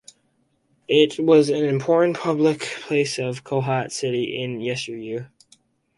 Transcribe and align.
It 0.87 1.19
was 1.19 1.49
an 1.49 1.63
important 1.63 2.17
public 2.17 2.61
place 2.61 3.19
of 3.19 3.43
Kohat 3.43 3.91
city 3.91 4.41
in 4.41 4.59
yesteryear. 4.59 5.31